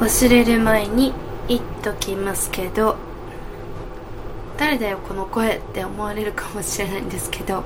[0.00, 1.14] 忘れる前に
[1.48, 2.96] 言っときますけど
[4.58, 7.64] 誰だよこの声って思われるかもしれないんですけど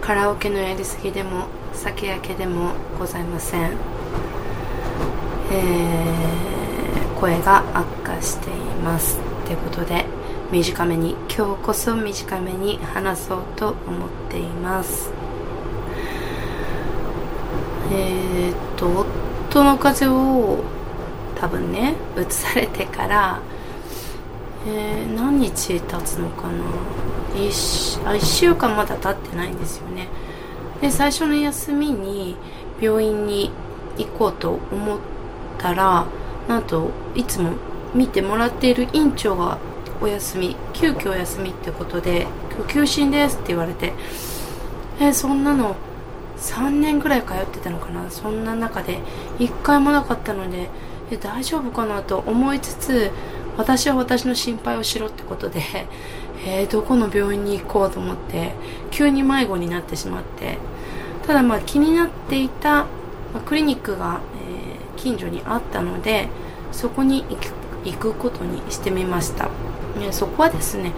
[0.00, 3.76] カラオケのやりすぎでも酒焼けでもございません、
[5.52, 10.06] えー、声が悪化していますということで
[10.50, 15.10] 短めに今日こそ短めに話そうと思っています。
[17.92, 19.06] えー、っと
[19.50, 20.64] 夫の風を
[21.44, 23.42] 多分ね移されてから
[24.66, 26.64] えー、何日経つのかな。
[27.34, 30.08] 1, あ1週間まだ経ってないんですよね。
[30.80, 32.34] で最初の休みに
[32.80, 33.50] 病院に
[33.98, 34.98] 行こうと思っ
[35.58, 36.06] たら
[36.48, 37.52] なんといつも
[37.94, 39.58] 見てもらっている院長が
[40.00, 43.92] お休み急遽お休みってことで今日休診ですって言われて
[44.98, 45.76] えー、そんなの
[46.38, 48.10] 3年ぐらい通ってたのかな。
[48.10, 49.00] そんな中で
[49.38, 50.70] 1回もなかったので
[51.10, 53.10] え大丈夫かなと思いつつ
[53.56, 55.62] 私は私の心配をしろってことで、
[56.46, 58.52] えー、どこの病院に行こうと思って
[58.90, 60.58] 急に迷子になってしまって。
[61.26, 62.86] ただまあ気になっていた、
[63.32, 66.28] ま、クリニックが、えー、近所にあったので
[66.70, 67.24] そこに
[67.84, 69.48] 行くことにしてみました、
[70.00, 70.92] えそこはですね、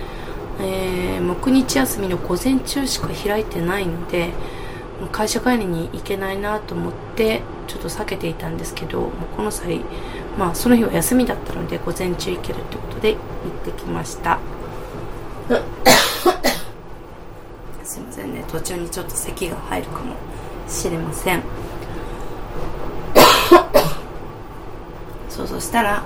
[0.60, 4.30] えー、木日休みの午前中しか開いてないので
[5.12, 9.80] 会社帰りに行けないなと思ってちょっと避けていたんですけどこの際
[10.38, 13.20] まあその日は休みだったので午前中行けるってことで行っ
[13.64, 14.38] てきました。
[17.84, 18.44] すいませんね。
[18.48, 20.14] 途中にちょっと咳が入るかも
[20.68, 21.42] しれません。
[25.28, 26.02] そうそしたら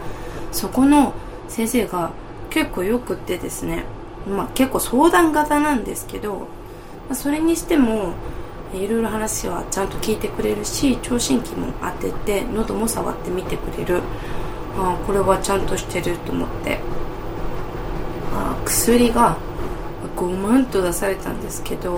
[0.53, 1.15] そこの
[1.49, 2.11] 先生が
[2.51, 3.85] 結構よくってですね
[4.29, 6.47] まあ結構相談型なんですけど
[7.13, 8.13] それにしても
[8.73, 14.01] いろいろ話はちゃんと聞いてくれるし聴診器も当てて喉も触ってみてくれる。
[14.79, 16.79] あこれはちゃんとしてると思って。
[18.33, 19.37] あ薬が
[20.17, 21.97] 5万と出されたんですけど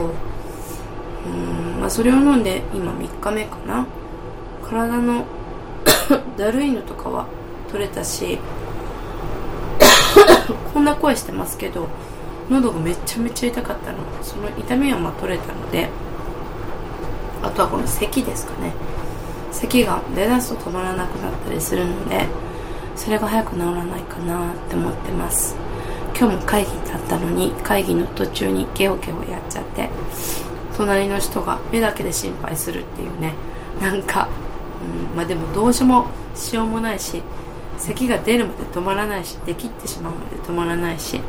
[1.27, 3.87] うん、まあ、それを飲んで今3日目かな。
[4.65, 5.27] 体の
[6.39, 7.27] だるいのとかは
[7.71, 8.39] 取れたし
[10.73, 11.87] こんな声してますけど
[12.49, 13.99] 喉がめちゃめちゃ痛かったの。
[14.23, 15.91] その痛みはまあ取れたので。
[17.43, 18.73] あとはこの咳ですかね。
[19.51, 22.27] 咳が出だすと止まらなくなったりするので
[22.97, 25.55] それが早く治らないかなって思ってます。
[26.19, 29.89] 今日も会議だったのに会議の途中にゲホゲホやっちゃって
[30.77, 33.35] 隣の人が目だけで心配するっていうね。
[33.81, 34.29] なんか、
[35.11, 37.23] うん、まあでもどうしもしようもないし
[37.79, 41.21] 咳が出るまで止まらないしできってしまうまで止まらないし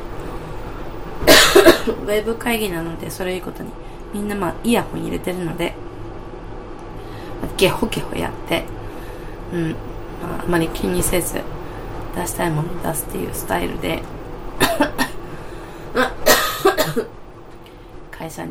[1.88, 3.70] ウェブ会議なのでそれいいことに
[4.14, 5.74] みんなまあイヤホン入れてるので
[7.58, 8.64] ゲホゲホやって、
[9.54, 9.78] うん、ま
[10.40, 11.42] あ、あまり気にせず
[12.16, 14.02] 出したいもの出すっていうスタイルで
[18.12, 18.46] 会社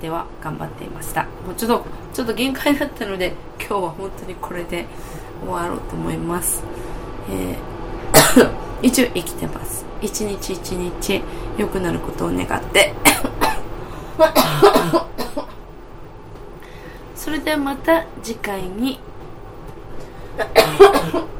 [0.00, 1.22] では頑張っていました。
[1.22, 1.84] もうちょっと
[2.14, 4.86] ちょっと限界だったので今日は本当にこれで
[5.44, 6.64] 終わろうと思います、
[7.30, 8.50] えー、
[8.82, 9.86] 一応生きてます。
[10.00, 11.22] 一日一日
[11.56, 12.94] 良くなることを願って。
[17.28, 18.98] それではまた次回に。